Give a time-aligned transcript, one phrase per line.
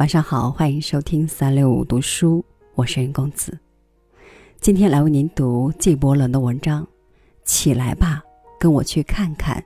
[0.00, 2.42] 晚上好，欢迎收听三六五读书，
[2.74, 3.58] 我是云公子。
[4.58, 6.88] 今天来为您读纪伯伦的文章，
[7.44, 8.22] 起来吧，
[8.58, 9.62] 跟我去看看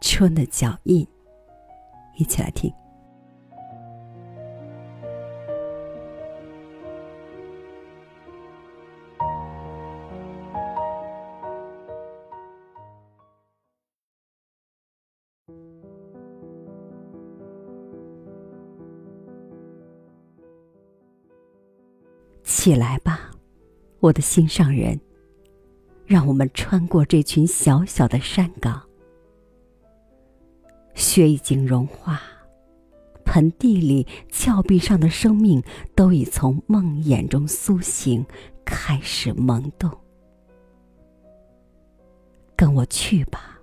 [0.00, 1.06] 春的脚印。
[2.16, 2.72] 一起来听。
[22.44, 23.32] 起来吧，
[23.98, 25.00] 我的心上人。
[26.06, 28.82] 让我们穿过这群小小的山岗。
[30.94, 32.20] 雪已经融化，
[33.24, 35.62] 盆地里、峭壁上的生命
[35.94, 38.24] 都已从梦魇中苏醒，
[38.66, 39.90] 开始萌动。
[42.54, 43.58] 跟我去吧，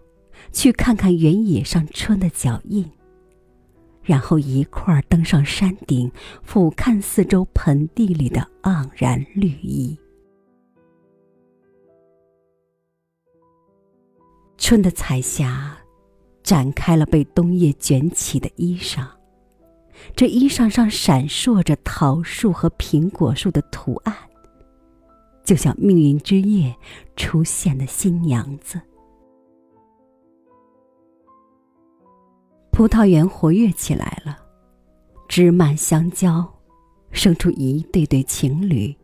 [0.52, 2.92] 去看看原野上春的脚印。
[4.04, 6.12] 然后一块儿登上山顶，
[6.44, 9.98] 俯瞰四周盆地里的盎然绿意。
[14.58, 15.78] 春的彩霞，
[16.44, 19.08] 展开了被冬夜卷起的衣裳，
[20.16, 24.16] 这衣裳上闪烁着桃树和苹果树的图案，
[25.44, 26.76] 就像命运之夜
[27.16, 28.82] 出现的新娘子。
[32.82, 34.40] 葡萄园活跃起来了，
[35.28, 36.52] 枝蔓相交，
[37.12, 38.98] 生出一对对情侣。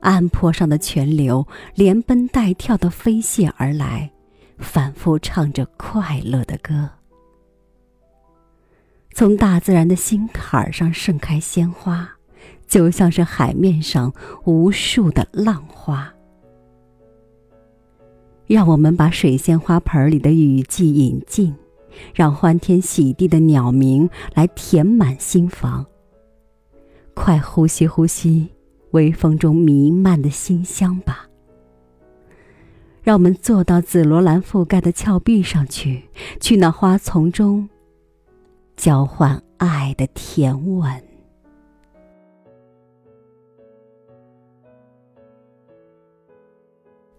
[0.00, 4.10] 岸坡上的泉流连奔带跳的飞泻而来，
[4.58, 6.90] 反复唱着快乐的歌。
[9.14, 12.06] 从大自然的心坎儿上盛开鲜花，
[12.66, 14.12] 就像是海面上
[14.44, 16.12] 无数的浪花。
[18.46, 21.56] 让我们把水仙花盆里的雨季引进。
[22.14, 25.84] 让欢天喜地的鸟鸣来填满心房。
[27.14, 28.48] 快呼吸呼吸，
[28.92, 31.26] 微风中弥漫的馨香吧。
[33.02, 36.08] 让我们坐到紫罗兰覆盖的峭壁上去，
[36.40, 37.68] 去那花丛中
[38.76, 41.02] 交换爱的甜吻。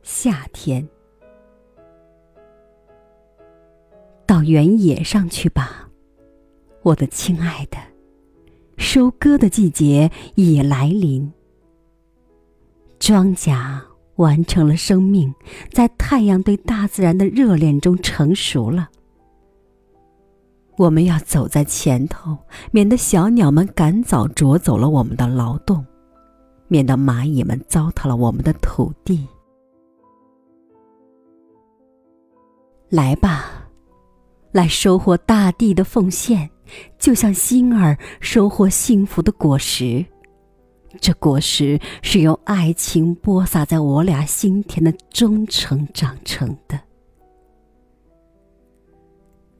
[0.03, 0.87] 夏天。
[4.43, 5.89] 原野上去吧，
[6.83, 7.77] 我的亲爱的，
[8.77, 11.31] 收割的季节已来临。
[12.99, 13.81] 庄稼
[14.15, 15.33] 完成了生命，
[15.71, 18.89] 在太阳对大自然的热恋中成熟了。
[20.77, 22.37] 我们要走在前头，
[22.71, 25.85] 免得小鸟们赶早啄走了我们的劳动，
[26.67, 29.27] 免得蚂蚁们糟蹋了我们的土地。
[32.89, 33.50] 来吧。
[34.51, 36.49] 来收获大地的奉献，
[36.97, 40.05] 就像星儿收获幸福的果实。
[40.99, 46.79] 这果实是用爱情播撒在我俩心田的忠诚长成的。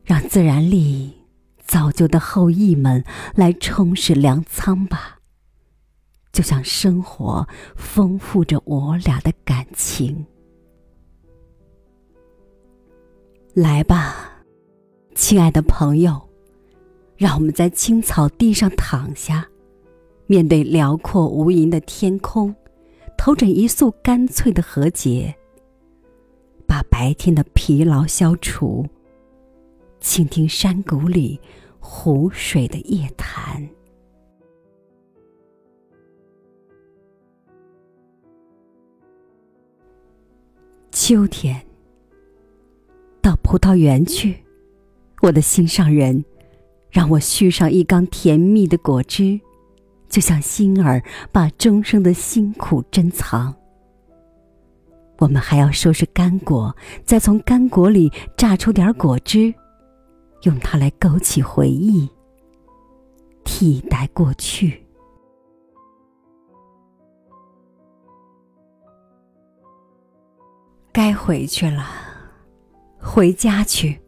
[0.04, 1.14] 让自然力
[1.64, 3.02] 造就的后裔们
[3.34, 5.20] 来充实粮仓吧，
[6.34, 7.48] 就像生活
[7.78, 10.26] 丰富着我俩的感情。
[13.54, 14.41] 来吧。
[15.14, 16.20] 亲爱的朋友，
[17.16, 19.48] 让我们在青草地上躺下，
[20.26, 22.54] 面对辽阔无垠的天空，
[23.18, 25.36] 投枕一束干脆的和解，
[26.66, 28.86] 把白天的疲劳消除，
[30.00, 31.40] 倾听山谷里
[31.80, 33.70] 湖水的夜谈。
[40.92, 41.66] 秋天，
[43.22, 44.41] 到葡萄园去。
[45.22, 46.26] 我的心上人，
[46.90, 49.40] 让我续上一缸甜蜜的果汁，
[50.10, 53.56] 就像心儿把终生的辛苦珍藏。
[55.20, 56.76] 我们还要收拾干果，
[57.06, 59.54] 再从干果里榨出点果汁，
[60.42, 62.10] 用它来勾起回忆，
[63.44, 64.84] 替代过去。
[70.92, 71.86] 该回去了，
[72.98, 74.01] 回家去。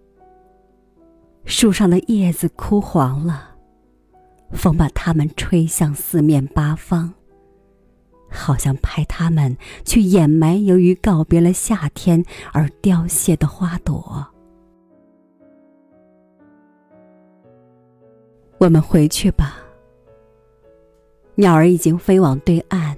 [1.54, 3.52] 树上的叶子枯黄了，
[4.54, 7.14] 风把它们吹向四面八方，
[8.28, 9.56] 好像派它们
[9.86, 14.26] 去掩埋由于告别了夏天而凋谢的花朵。
[18.58, 19.58] 我们回去吧，
[21.36, 22.98] 鸟儿已经飞往对岸，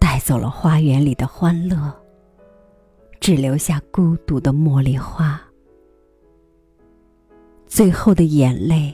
[0.00, 1.94] 带走了花园里的欢乐，
[3.20, 5.40] 只留下孤独的茉莉花。
[7.68, 8.92] 最后的眼泪，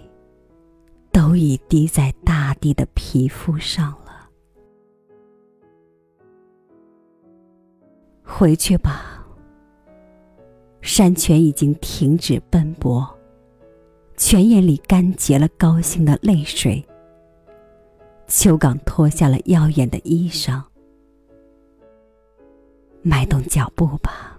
[1.13, 4.29] 都已滴在大地的皮肤上了。
[8.23, 9.25] 回去吧，
[10.83, 13.09] 山泉已经停止奔波，
[14.17, 16.85] 泉眼里干结了高兴的泪水。
[18.27, 20.61] 秋港脱下了耀眼的衣裳，
[23.03, 24.39] 迈动脚步吧，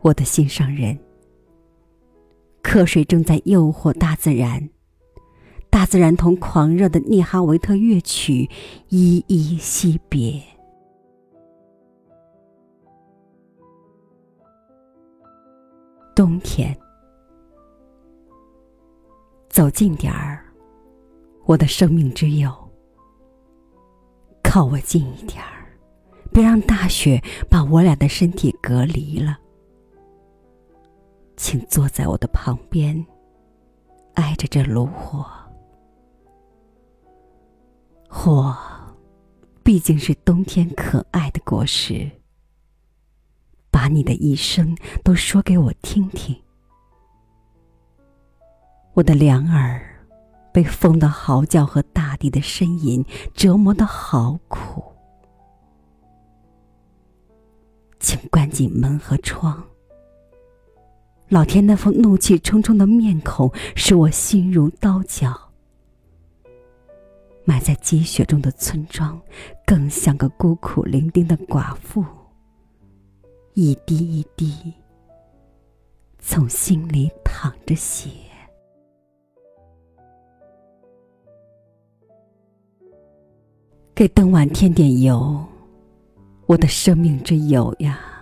[0.00, 0.96] 我的心上人。
[2.62, 4.68] 瞌睡正在诱惑大自然，
[5.70, 8.48] 大自然同狂热的涅哈维特乐曲
[8.88, 10.42] 依依惜别。
[16.14, 16.76] 冬天，
[19.48, 20.44] 走近点儿，
[21.46, 22.52] 我的生命之友，
[24.42, 25.78] 靠我近一点儿，
[26.32, 29.38] 别让大雪把我俩的身体隔离了。
[31.50, 33.06] 请坐在我的旁边，
[34.16, 35.24] 挨着这炉火。
[38.06, 38.54] 火，
[39.62, 42.06] 毕竟是冬天可爱的果实。
[43.70, 46.38] 把你的一生都说给我听听。
[48.92, 49.80] 我的两耳
[50.52, 53.02] 被风的嚎叫和大地的呻吟
[53.32, 54.84] 折磨的好苦，
[57.98, 59.64] 请关紧门和窗。
[61.28, 65.38] 老天那副怒气冲冲的面孔，使我心如刀绞。
[67.44, 69.20] 埋在积雪中的村庄，
[69.66, 72.04] 更像个孤苦伶仃的寡妇。
[73.52, 74.72] 一滴一滴，
[76.18, 78.08] 从心里淌着血。
[83.94, 85.44] 给灯碗添点油，
[86.46, 88.17] 我的生命之油呀！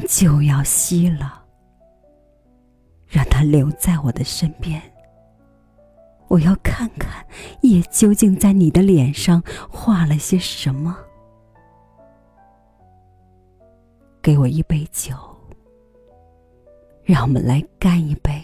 [0.00, 1.44] 就要熄了，
[3.06, 4.80] 让它留在我的身边。
[6.28, 7.26] 我要看看
[7.60, 10.96] 夜究竟在你的脸上画了些什么。
[14.22, 15.14] 给我一杯酒，
[17.02, 18.42] 让我们来干一杯。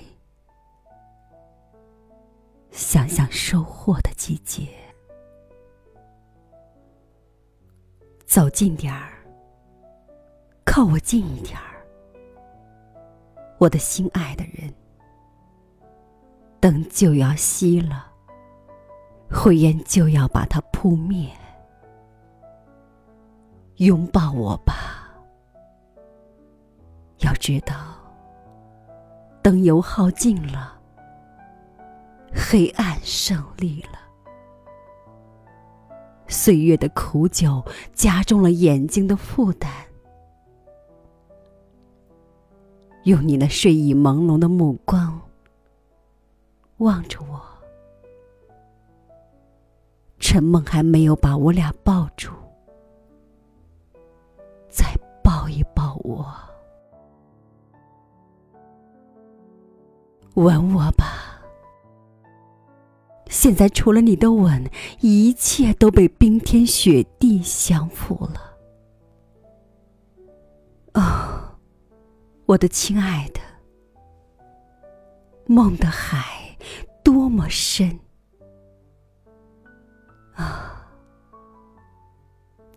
[2.70, 4.68] 想想收获的季节，
[8.26, 9.17] 走近点儿，
[10.78, 11.82] 靠我近一点儿，
[13.58, 14.72] 我的心爱的人。
[16.60, 18.06] 灯就要熄了，
[19.28, 21.28] 灰烟就要把它扑灭。
[23.78, 25.12] 拥抱我吧。
[27.22, 27.74] 要知道，
[29.42, 30.80] 灯油耗尽了，
[32.32, 33.98] 黑暗胜利了。
[36.28, 37.64] 岁月的苦酒
[37.94, 39.68] 加重了眼睛的负担。
[43.08, 45.18] 用你那睡意朦胧的目光
[46.76, 47.40] 望着我，
[50.18, 52.30] 陈梦还没有把我俩抱住，
[54.68, 54.84] 再
[55.24, 56.26] 抱一抱我。
[60.34, 61.40] 吻我吧！
[63.30, 64.70] 现在除了你的吻，
[65.00, 68.40] 一切都被冰天雪地降服了。
[70.92, 71.47] 哦，
[72.48, 73.40] 我的亲爱的，
[75.46, 76.56] 梦的海
[77.04, 78.00] 多么深
[80.34, 80.90] 啊！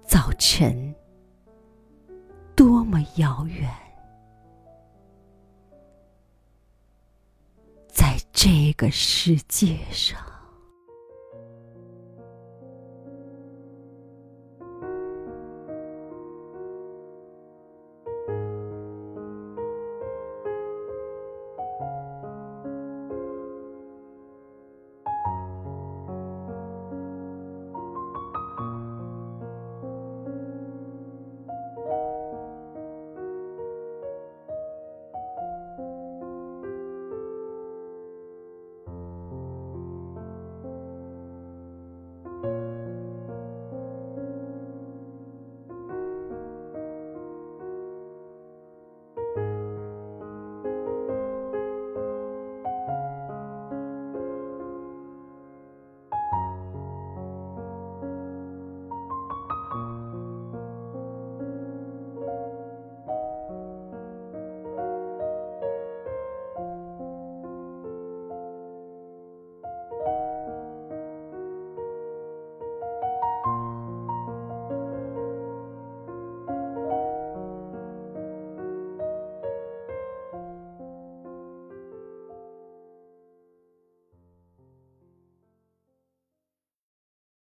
[0.04, 0.94] 早晨
[2.54, 3.72] 多么遥远。
[7.88, 10.31] 在这个世界上。